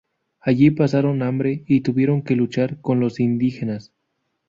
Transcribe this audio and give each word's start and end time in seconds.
Allí 0.39 0.71
pasaron 0.71 1.21
hambre 1.21 1.63
y 1.67 1.81
tuvieron 1.81 2.23
que 2.23 2.35
luchar 2.35 2.81
con 2.81 2.99
los 2.99 3.19
indígenas. 3.19 3.91